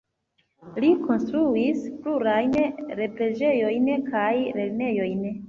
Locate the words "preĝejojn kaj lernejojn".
2.89-5.25